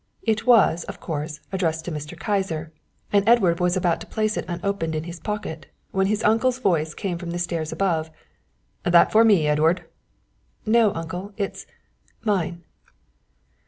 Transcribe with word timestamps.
It 0.23 0.47
was, 0.47 0.83
of 0.85 0.99
course, 0.99 1.41
addressed 1.51 1.85
to 1.85 1.91
Mr. 1.91 2.17
Kyser, 2.17 2.71
and 3.13 3.23
Edward 3.29 3.59
was 3.59 3.77
about 3.77 4.01
to 4.01 4.07
place 4.07 4.35
it 4.35 4.45
unopened 4.47 4.95
in 4.95 5.03
his 5.03 5.19
pocket, 5.19 5.67
when 5.91 6.07
his 6.07 6.23
uncle's 6.23 6.57
voice 6.57 6.95
came 6.95 7.19
from 7.19 7.29
the 7.29 7.37
stairs 7.37 7.71
above 7.71 8.09
"That 8.81 9.11
for 9.11 9.23
me, 9.23 9.45
Edward?" 9.47 9.85
"No, 10.65 10.91
uncle; 10.95 11.33
it's 11.37 11.67
mine." 12.23 12.63